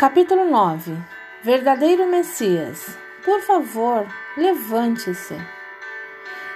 [0.00, 0.96] Capítulo 9
[1.42, 2.96] Verdadeiro Messias.
[3.22, 5.36] Por favor, levante-se.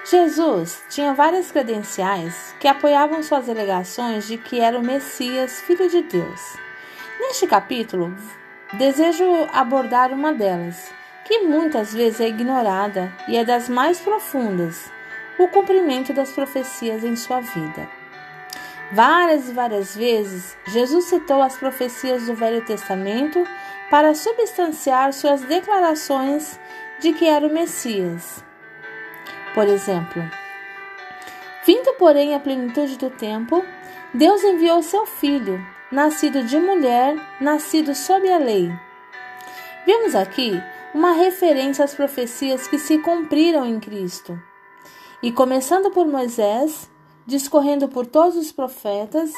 [0.02, 6.00] Jesus tinha várias credenciais que apoiavam suas alegações de que era o Messias, filho de
[6.00, 6.56] Deus.
[7.20, 8.16] Neste capítulo,
[8.72, 10.90] desejo abordar uma delas,
[11.26, 14.90] que muitas vezes é ignorada e é das mais profundas:
[15.38, 18.03] o cumprimento das profecias em sua vida.
[18.94, 23.44] Várias e várias vezes, Jesus citou as profecias do Velho Testamento
[23.90, 26.60] para substanciar suas declarações
[27.00, 28.44] de que era o Messias.
[29.52, 30.22] Por exemplo,
[31.66, 33.64] vindo, porém, a plenitude do tempo,
[34.14, 38.72] Deus enviou seu filho, nascido de mulher, nascido sob a lei.
[39.84, 40.52] Vemos aqui
[40.94, 44.40] uma referência às profecias que se cumpriram em Cristo.
[45.20, 46.88] E começando por Moisés,
[47.26, 49.32] discorrendo por todos os profetas,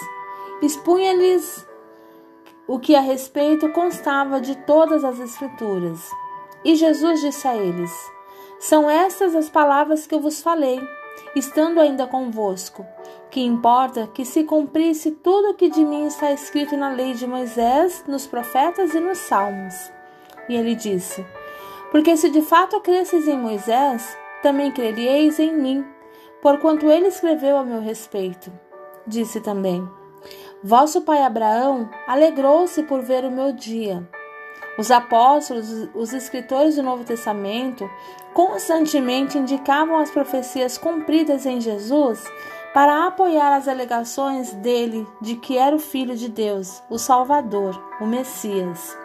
[0.62, 1.66] expunha-lhes
[2.66, 6.10] o que a respeito constava de todas as Escrituras.
[6.64, 7.92] E Jesus disse a eles:
[8.58, 10.80] São estas as palavras que eu vos falei,
[11.34, 12.84] estando ainda convosco,
[13.30, 17.26] que importa que se cumprisse tudo o que de mim está escrito na lei de
[17.26, 19.74] Moisés, nos profetas e nos salmos.
[20.48, 21.24] E ele disse:
[21.92, 25.95] Porque se de fato cresces em Moisés, também creríeis em mim
[26.46, 28.52] porquanto ele escreveu a meu respeito.
[29.04, 29.84] Disse também:
[30.62, 34.08] Vosso pai Abraão alegrou-se por ver o meu dia.
[34.78, 37.90] Os apóstolos, os escritores do Novo Testamento,
[38.32, 42.22] constantemente indicavam as profecias cumpridas em Jesus
[42.72, 48.06] para apoiar as alegações dele de que era o Filho de Deus, o Salvador, o
[48.06, 48.96] Messias.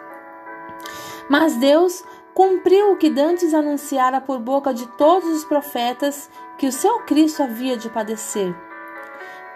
[1.28, 6.72] Mas Deus cumpriu o que dantes anunciara por boca de todos os profetas que o
[6.72, 8.54] seu Cristo havia de padecer.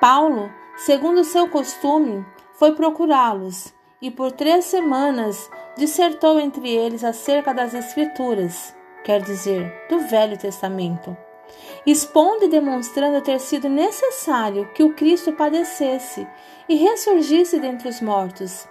[0.01, 7.75] Paulo, segundo seu costume, foi procurá-los e por três semanas dissertou entre eles acerca das
[7.75, 11.17] Escrituras, quer dizer, do Velho Testamento,
[11.87, 16.27] expondo e demonstrando ter sido necessário que o Cristo padecesse
[16.69, 18.69] e ressurgisse dentre os mortos,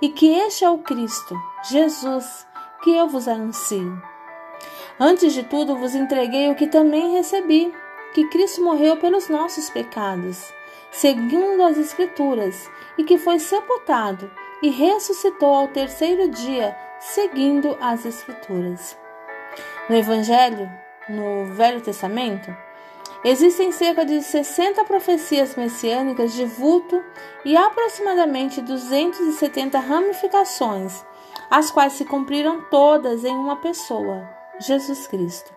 [0.00, 1.34] e que este é o Cristo,
[1.70, 2.46] Jesus,
[2.86, 4.00] que eu vos anuncio.
[5.00, 7.74] Antes de tudo vos entreguei o que também recebi,
[8.14, 10.54] que Cristo morreu pelos nossos pecados,
[10.92, 14.30] segundo as Escrituras, e que foi sepultado
[14.62, 18.96] e ressuscitou ao terceiro dia, seguindo as Escrituras.
[19.88, 20.70] No Evangelho,
[21.08, 22.56] no Velho Testamento,
[23.24, 27.02] existem cerca de 60 profecias messiânicas de vulto
[27.44, 31.04] e aproximadamente 270 ramificações,
[31.50, 35.54] as quais se cumpriram todas em uma pessoa, Jesus Cristo.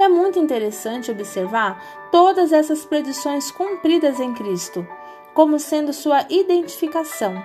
[0.00, 4.86] É muito interessante observar todas essas predições cumpridas em Cristo,
[5.34, 7.42] como sendo sua identificação.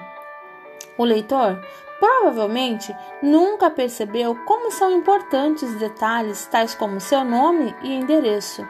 [0.98, 1.60] O leitor
[2.00, 8.68] provavelmente nunca percebeu como são importantes detalhes tais como seu nome e endereço.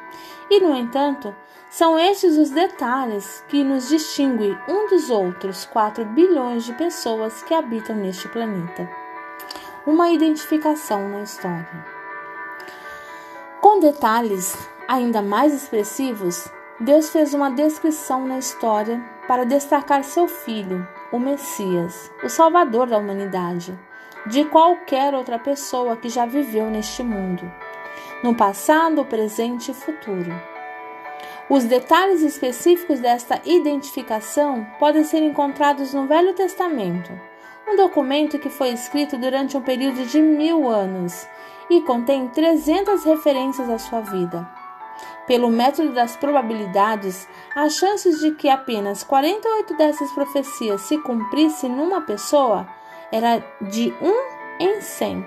[0.50, 1.35] E, no entanto,
[1.73, 7.51] são estes os detalhes que nos distinguem um dos outros 4 bilhões de pessoas que
[7.51, 8.88] habitam neste planeta.
[9.84, 11.85] Uma identificação na história.
[13.59, 14.56] Com detalhes
[14.88, 16.47] ainda mais expressivos,
[16.79, 23.00] Deus fez uma descrição na história para destacar seu filho, o Messias, o Salvador da
[23.00, 23.75] humanidade,
[24.28, 27.51] de qualquer outra pessoa que já viveu neste mundo,
[28.23, 30.53] no passado, presente e futuro.
[31.50, 37.12] Os detalhes específicos desta identificação podem ser encontrados no Velho Testamento,
[37.68, 41.28] um documento que foi escrito durante um período de mil anos
[41.70, 44.48] e contém 300 referências à sua vida.
[45.28, 52.02] Pelo método das probabilidades, as chances de que apenas 48 dessas profecias se cumprissem numa
[52.02, 52.68] pessoa
[53.12, 55.26] era de 1 em 100.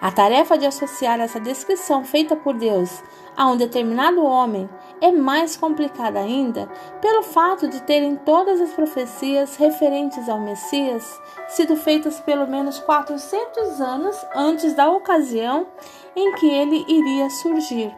[0.00, 3.02] A tarefa de associar essa descrição feita por Deus
[3.36, 4.68] a um determinado homem
[5.00, 6.68] é mais complicada ainda
[7.00, 13.80] pelo fato de terem todas as profecias referentes ao Messias sido feitas pelo menos 400
[13.80, 15.66] anos antes da ocasião
[16.14, 17.94] em que ele iria surgir.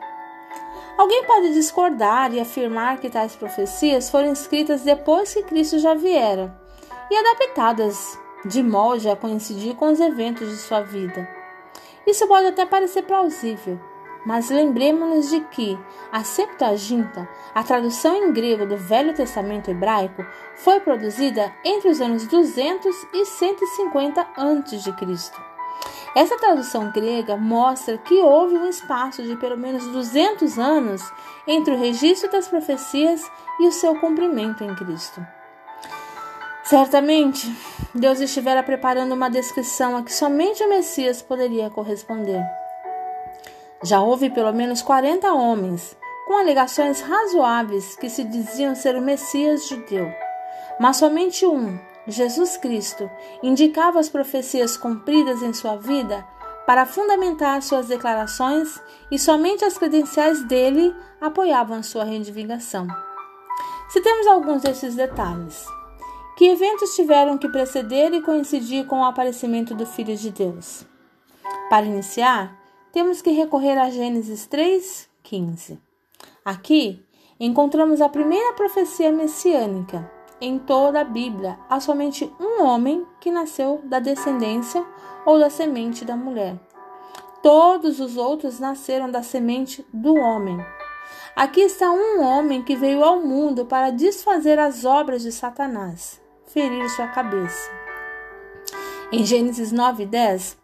[0.97, 6.55] Alguém pode discordar e afirmar que tais profecias foram escritas depois que Cristo já viera
[7.11, 11.29] e adaptadas de molde a coincidir com os eventos de sua vida.
[12.07, 13.81] Isso pode até parecer plausível,
[14.25, 15.79] mas lembremos-nos de que
[16.11, 20.25] a Septuaginta, a tradução em grego do Velho Testamento hebraico,
[20.57, 24.95] foi produzida entre os anos 200 e 150 a.C.
[26.15, 31.03] Essa tradução grega mostra que houve um espaço de pelo menos 200 anos
[31.47, 33.29] entre o registro das profecias
[33.59, 35.27] e o seu cumprimento em Cristo.
[36.63, 37.53] Certamente,
[37.95, 42.43] Deus estivera preparando uma descrição a que somente o Messias poderia corresponder.
[43.85, 45.95] Já houve pelo menos 40 homens
[46.27, 50.11] com alegações razoáveis que se diziam ser o Messias judeu,
[50.81, 53.11] mas somente um, Jesus Cristo,
[53.43, 56.27] indicava as profecias cumpridas em sua vida
[56.67, 62.87] para fundamentar suas declarações e somente as credenciais dele apoiavam sua reivindicação.
[63.91, 65.67] Citemos alguns desses detalhes.
[66.37, 70.85] Que eventos tiveram que preceder e coincidir com o aparecimento do Filho de Deus?
[71.69, 72.64] Para iniciar,
[72.95, 75.81] temos que recorrer a Gênesis 3:15.
[76.45, 77.05] Aqui
[77.41, 80.09] encontramos a primeira profecia messiânica.
[80.41, 84.87] Em toda a Bíblia, há somente um homem que nasceu da descendência
[85.27, 86.57] ou da semente da mulher.
[87.43, 90.65] Todos os outros nasceram da semente do homem.
[91.35, 96.89] Aqui está um homem que veio ao mundo para desfazer as obras de Satanás, ferir
[96.91, 97.69] sua cabeça.
[99.11, 100.64] Em Gênesis 9 10,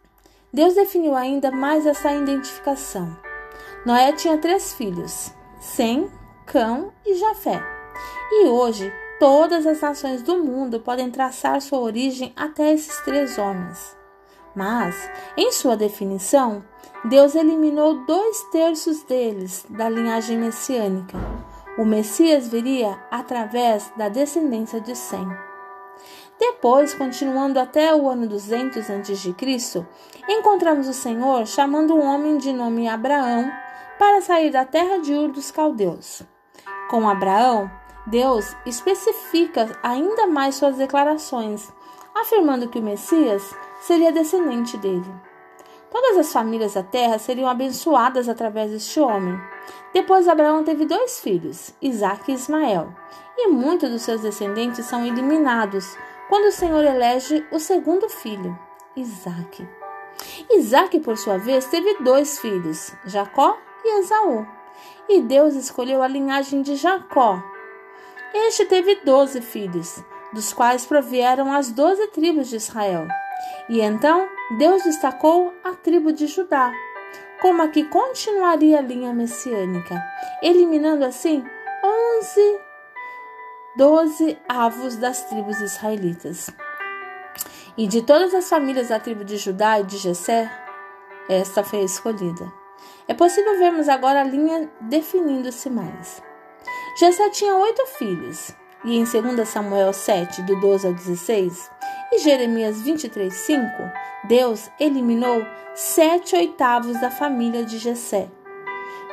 [0.52, 3.16] Deus definiu ainda mais essa identificação.
[3.86, 6.10] Noé tinha três filhos, Sem,
[6.44, 7.62] Cão e Jafé.
[8.32, 13.96] E hoje, todas as nações do mundo podem traçar sua origem até esses três homens.
[14.54, 14.96] Mas,
[15.36, 16.64] em sua definição,
[17.04, 21.16] Deus eliminou dois terços deles da linhagem messiânica.
[21.78, 25.26] O Messias viria através da descendência de Sem.
[26.40, 29.86] Depois, continuando até o ano 200 a.C.,
[30.26, 33.52] encontramos o Senhor chamando um homem de nome Abraão
[33.98, 36.22] para sair da terra de Ur dos Caldeus.
[36.88, 37.70] Com Abraão,
[38.06, 41.70] Deus especifica ainda mais suas declarações,
[42.14, 45.12] afirmando que o Messias seria descendente dele.
[45.90, 49.38] Todas as famílias da terra seriam abençoadas através deste homem.
[49.92, 52.94] Depois, Abraão teve dois filhos, Isaac e Ismael,
[53.36, 55.98] e muitos dos seus descendentes são eliminados
[56.30, 58.56] quando o Senhor elege o segundo filho,
[58.94, 59.68] Isaac.
[60.48, 64.46] Isaac, por sua vez, teve dois filhos, Jacó e Esaú.
[65.08, 67.42] E Deus escolheu a linhagem de Jacó.
[68.32, 73.08] Este teve doze filhos, dos quais provieram as doze tribos de Israel.
[73.68, 76.72] E então Deus destacou a tribo de Judá,
[77.42, 80.00] como a que continuaria a linha messiânica,
[80.40, 81.44] eliminando assim
[81.82, 82.69] onze
[83.76, 86.50] 12 avos das tribos israelitas.
[87.76, 90.50] E de todas as famílias da tribo de Judá e de Jessé,
[91.28, 92.52] esta foi escolhida.
[93.06, 96.20] É possível vermos agora a linha definindo-se mais.
[96.98, 101.70] Jessé tinha oito filhos, e em 2 Samuel 7, do 12 ao 16,
[102.12, 103.62] e Jeremias 23, 5,
[104.24, 105.46] Deus eliminou
[105.76, 108.28] sete oitavos da família de Jessé.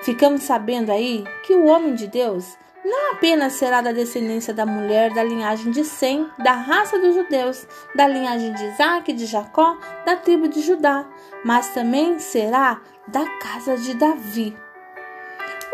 [0.02, 5.14] Ficamos sabendo aí que o homem de Deus não apenas será da descendência da mulher
[5.14, 10.16] da linhagem de Sem, da raça dos judeus, da linhagem de Isaac, de Jacó, da
[10.16, 11.06] tribo de Judá,
[11.44, 14.58] mas também será da casa de Davi.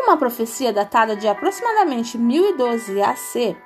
[0.00, 3.56] Uma profecia datada de aproximadamente 1012 AC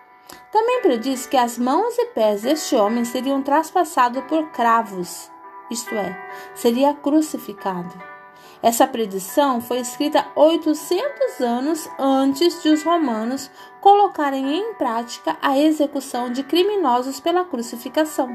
[0.52, 5.30] também prediz que as mãos e pés deste homem seriam traspassados por cravos,
[5.70, 6.14] isto é,
[6.54, 8.17] seria crucificado.
[8.62, 13.50] Essa predição foi escrita 800 anos antes de os romanos
[13.80, 18.28] colocarem em prática a execução de criminosos pela crucificação.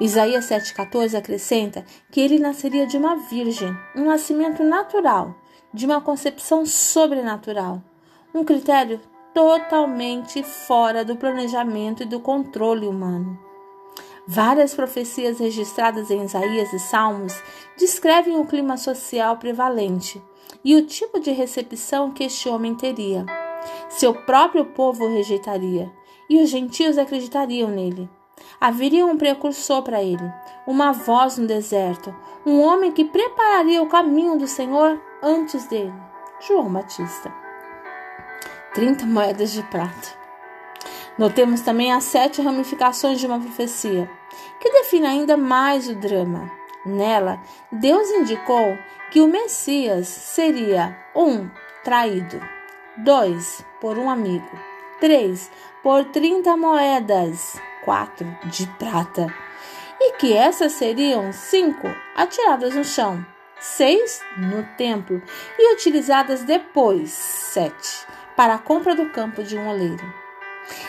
[0.00, 5.34] Isaías 7,14 acrescenta que ele nasceria de uma virgem, um nascimento natural,
[5.72, 7.80] de uma concepção sobrenatural,
[8.34, 9.00] um critério
[9.32, 13.38] totalmente fora do planejamento e do controle humano.
[14.26, 17.34] Várias profecias registradas em Isaías e Salmos
[17.76, 20.22] descrevem o clima social prevalente
[20.64, 23.26] e o tipo de recepção que este homem teria.
[23.90, 25.92] Seu próprio povo o rejeitaria
[26.28, 28.08] e os gentios acreditariam nele.
[28.58, 30.32] Haveria um precursor para ele,
[30.66, 32.14] uma voz no deserto,
[32.46, 35.92] um homem que prepararia o caminho do Senhor antes dele.
[36.40, 37.32] João Batista.
[38.72, 40.23] 30 moedas de prata.
[41.16, 44.10] Notemos também as sete ramificações de uma profecia,
[44.58, 46.50] que define ainda mais o drama.
[46.84, 47.40] Nela,
[47.70, 48.76] Deus indicou
[49.10, 51.22] que o Messias seria 1.
[51.22, 51.50] Um,
[51.84, 52.40] traído,
[52.98, 53.64] 2.
[53.80, 54.50] por um amigo,
[55.00, 55.50] 3.
[55.82, 58.26] por 30 moedas, 4.
[58.46, 59.32] de prata,
[60.00, 61.86] e que essas seriam 5.
[62.16, 63.24] atiradas no chão,
[63.60, 64.20] 6.
[64.36, 65.22] no templo
[65.58, 68.06] e utilizadas depois, 7.
[68.36, 70.23] para a compra do campo de um oleiro.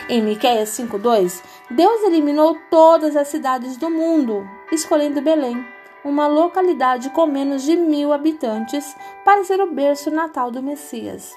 [0.08, 5.64] Em Miqueias 5:2, Deus eliminou todas as cidades do mundo, escolhendo Belém,
[6.04, 11.34] uma localidade com menos de mil habitantes, para ser o berço natal do Messias.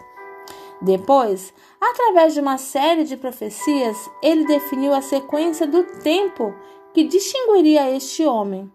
[0.81, 6.53] Depois, Através de uma série de profecias, ele definiu a sequência do tempo
[6.93, 8.69] que distinguiria este homem.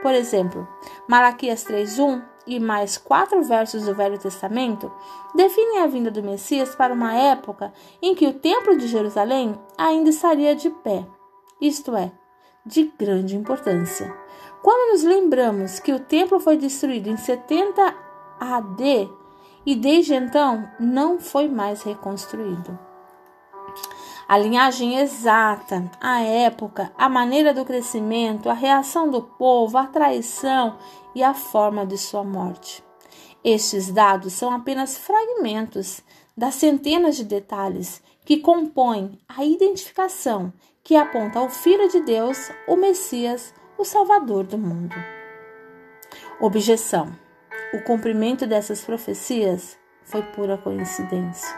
[0.00, 0.66] Por exemplo,
[1.06, 4.90] Malaquias 3:1 e mais quatro versos do Velho Testamento
[5.34, 10.10] definem a vinda do Messias para uma época em que o Templo de Jerusalém ainda
[10.10, 11.06] estaria de pé,
[11.60, 12.12] isto é,
[12.64, 14.14] de grande importância.
[14.62, 17.94] Quando nos lembramos que o templo foi destruído em 70
[18.40, 19.08] AD
[19.64, 22.76] e desde então não foi mais reconstruído.
[24.28, 30.76] A linhagem exata, a época, a maneira do crescimento, a reação do povo, a traição
[31.16, 32.84] e a forma de sua morte.
[33.42, 36.02] Estes dados são apenas fragmentos
[36.36, 40.52] das centenas de detalhes que compõem a identificação
[40.84, 44.94] que aponta ao Filho de Deus, o Messias, o Salvador do mundo.
[46.38, 47.10] Objeção:
[47.72, 51.48] o cumprimento dessas profecias foi pura coincidência.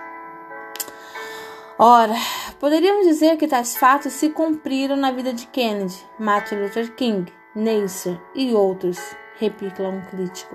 [1.76, 2.14] Ora,
[2.60, 8.20] poderíamos dizer que tais fatos se cumpriram na vida de Kennedy, Martin Luther King, Nasser
[8.34, 8.98] e outros,
[9.38, 10.54] replica um crítico.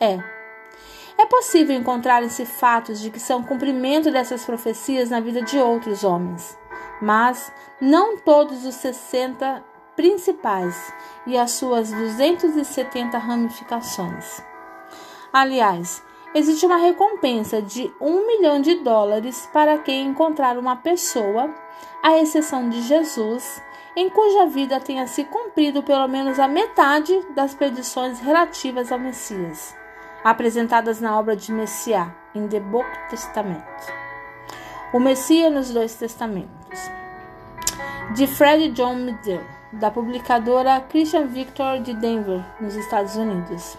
[0.00, 0.18] É.
[1.18, 6.56] É possível encontrar-se fatos de que são cumprimento dessas profecias na vida de outros homens,
[7.02, 9.64] mas não todos os 60
[9.96, 10.94] principais
[11.26, 14.40] e as suas 270 ramificações.
[15.32, 16.00] Aliás,
[16.32, 21.52] existe uma recompensa de um milhão de dólares para quem encontrar uma pessoa,
[22.00, 23.60] à exceção de Jesus,
[23.98, 29.76] em cuja vida tenha se cumprido pelo menos a metade das predições relativas ao Messias,
[30.22, 33.64] apresentadas na obra de Messiá, em The Book Testament.
[34.92, 36.78] O Messias nos dois testamentos.
[38.14, 43.76] De Fred John Medill, da publicadora Christian Victor de Denver, nos Estados Unidos.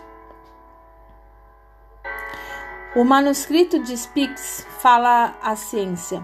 [2.93, 6.21] O manuscrito de Spix fala a ciência.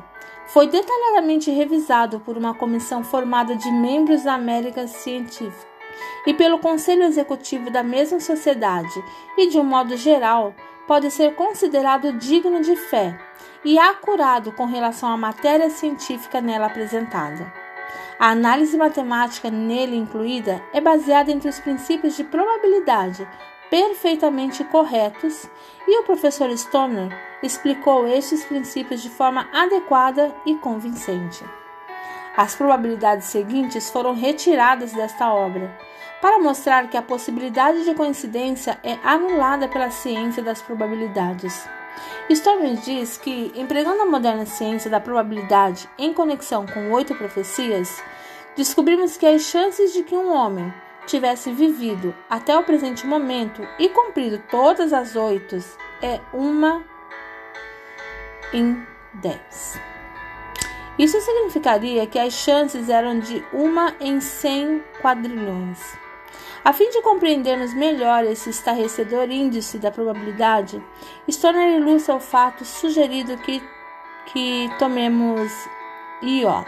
[0.47, 5.75] Foi detalhadamente revisado por uma comissão formada de membros da América Científica
[6.25, 9.03] e pelo Conselho Executivo da mesma sociedade,
[9.37, 10.53] e de um modo geral,
[10.87, 13.17] pode ser considerado digno de fé
[13.63, 17.51] e acurado com relação à matéria científica nela apresentada.
[18.19, 23.27] A análise matemática nele incluída é baseada entre os princípios de probabilidade,
[23.69, 25.49] perfeitamente corretos
[25.87, 27.09] e o professor Stoner
[27.41, 31.43] explicou estes princípios de forma adequada e convincente.
[32.35, 35.77] As probabilidades seguintes foram retiradas desta obra
[36.21, 41.67] para mostrar que a possibilidade de coincidência é anulada pela ciência das probabilidades.
[42.29, 48.03] Stoner diz que, empregando a moderna ciência da probabilidade em conexão com oito profecias,
[48.55, 50.73] descobrimos que as chances de que um homem
[51.05, 55.57] tivesse vivido até o presente momento e cumprido todas as oito,
[56.01, 56.83] é uma
[58.53, 59.79] em dez.
[60.97, 65.79] Isso significaria que as chances eram de uma em cem quadrilhões.
[66.63, 70.81] A fim de compreendermos melhor esse estarrecedor índice da probabilidade,
[71.29, 73.61] Stoner ilustra o fato sugerido que,
[74.27, 75.51] que tomemos
[76.23, 76.65] IO,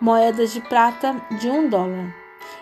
[0.00, 2.19] moedas de prata de um dólar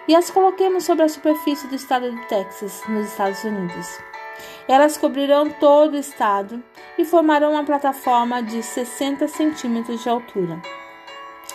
[0.09, 3.99] e as coloquemos sobre a superfície do estado do Texas, nos Estados Unidos.
[4.67, 6.63] Elas cobrirão todo o estado
[6.97, 10.61] e formarão uma plataforma de 60 centímetros de altura.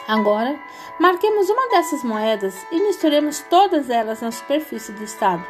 [0.07, 0.59] Agora,
[0.99, 5.43] marquemos uma dessas moedas e misturemos todas elas na superfície do estado.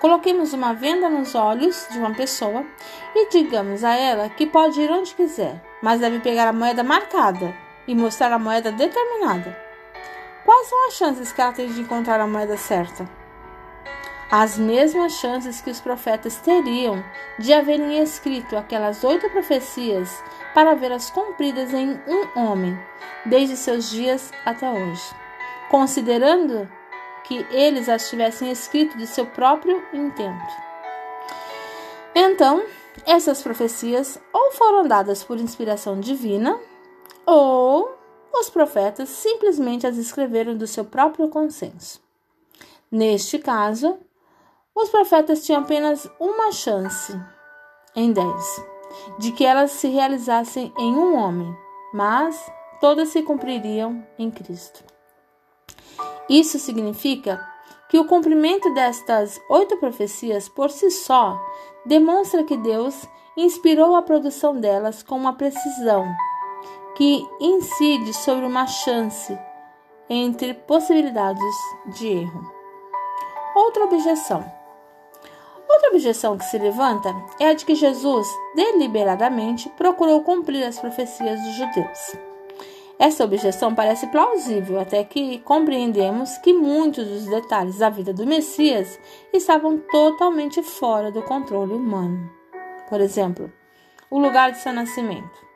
[0.00, 2.66] Coloquemos uma venda nos olhos de uma pessoa
[3.14, 7.54] e digamos a ela que pode ir onde quiser, mas deve pegar a moeda marcada
[7.86, 9.63] e mostrar a moeda determinada.
[10.44, 13.08] Quais são as chances que ela tem de encontrar a moeda certa?
[14.30, 17.02] As mesmas chances que os profetas teriam
[17.38, 20.22] de haverem escrito aquelas oito profecias
[20.52, 22.78] para vê-las cumpridas em um homem,
[23.24, 25.14] desde seus dias até hoje,
[25.70, 26.68] considerando
[27.24, 30.64] que eles as tivessem escrito de seu próprio intento.
[32.14, 32.64] Então,
[33.06, 36.58] essas profecias ou foram dadas por inspiração divina,
[37.26, 38.03] ou
[38.34, 42.02] os profetas simplesmente as escreveram do seu próprio consenso.
[42.90, 43.98] Neste caso,
[44.74, 47.18] os profetas tinham apenas uma chance
[47.94, 48.64] em dez
[49.18, 51.56] de que elas se realizassem em um homem,
[51.92, 52.50] mas
[52.80, 54.84] todas se cumpririam em Cristo.
[56.28, 57.44] Isso significa
[57.88, 61.40] que o cumprimento destas oito profecias por si só
[61.84, 66.06] demonstra que Deus inspirou a produção delas com uma precisão
[66.94, 69.36] que incide sobre uma chance
[70.08, 71.54] entre possibilidades
[71.96, 72.52] de erro.
[73.54, 74.44] Outra objeção.
[75.68, 81.40] Outra objeção que se levanta é a de que Jesus deliberadamente procurou cumprir as profecias
[81.42, 82.16] dos judeus.
[82.98, 89.00] Essa objeção parece plausível, até que compreendemos que muitos dos detalhes da vida do Messias
[89.32, 92.30] estavam totalmente fora do controle humano.
[92.88, 93.52] Por exemplo,
[94.08, 95.53] o lugar de seu nascimento.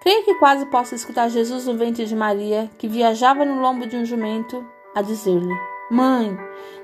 [0.00, 3.96] Creio que quase posso escutar Jesus no ventre de Maria, que viajava no lombo de
[3.96, 4.64] um jumento,
[4.94, 5.54] a dizer-lhe:
[5.90, 6.36] Mãe,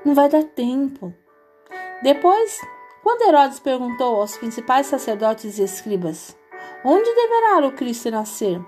[0.04, 1.12] não vai dar tempo.
[2.02, 2.60] Depois,
[3.02, 6.36] quando Herodes perguntou aos principais sacerdotes e escribas:
[6.84, 8.60] Onde deverá o Cristo nascer?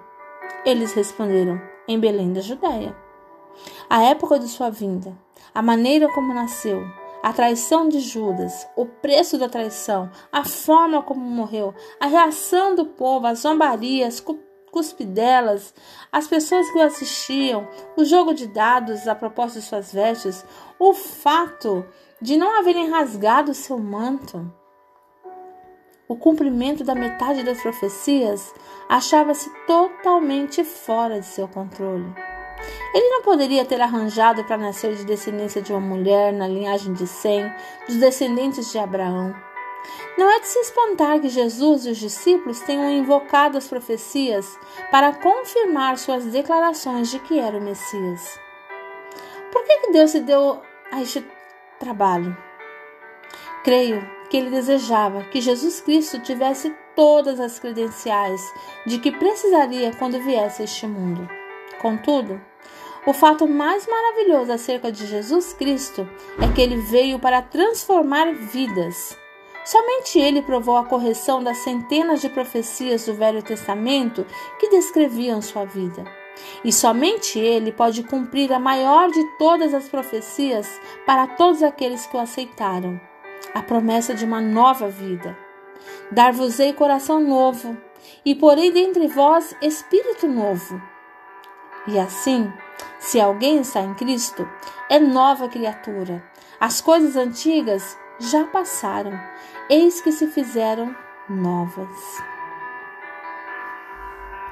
[0.64, 2.96] Eles responderam: Em Belém da Judéia.
[3.88, 5.16] A época de sua vinda,
[5.54, 6.82] a maneira como nasceu,
[7.22, 12.86] a traição de Judas, o preço da traição, a forma como morreu, a reação do
[12.86, 14.24] povo, as zombarias,
[14.70, 15.74] cuspidelas,
[16.10, 20.44] as pessoas que o assistiam, o jogo de dados a propósito de suas vestes,
[20.78, 21.84] o fato
[22.20, 24.52] de não haverem rasgado seu manto.
[26.08, 28.52] O cumprimento da metade das profecias
[28.88, 32.29] achava-se totalmente fora de seu controle.
[32.94, 37.06] Ele não poderia ter arranjado para nascer de descendência de uma mulher na linhagem de
[37.06, 37.50] Sem,
[37.86, 39.34] dos descendentes de Abraão.
[40.18, 44.58] Não é de se espantar que Jesus e os discípulos tenham invocado as profecias
[44.90, 48.38] para confirmar suas declarações de que era o Messias.
[49.52, 50.60] Por que Deus se deu
[50.92, 51.24] a este
[51.78, 52.36] trabalho?
[53.64, 58.40] Creio que ele desejava que Jesus Cristo tivesse todas as credenciais
[58.86, 61.28] de que precisaria quando viesse a este mundo.
[61.80, 62.40] Contudo,
[63.06, 66.08] o fato mais maravilhoso acerca de Jesus Cristo
[66.40, 69.16] é que ele veio para transformar vidas.
[69.64, 74.26] Somente ele provou a correção das centenas de profecias do Velho Testamento
[74.58, 76.04] que descreviam sua vida.
[76.64, 82.16] E somente ele pode cumprir a maior de todas as profecias para todos aqueles que
[82.16, 83.00] o aceitaram
[83.54, 85.36] a promessa de uma nova vida.
[86.10, 87.76] Dar-vos-ei coração novo,
[88.24, 90.80] e porei dentre vós espírito novo.
[91.86, 92.50] E assim,
[92.98, 94.48] se alguém está em Cristo,
[94.88, 96.22] é nova criatura.
[96.58, 99.18] As coisas antigas já passaram,
[99.68, 100.94] eis que se fizeram
[101.28, 102.29] novas.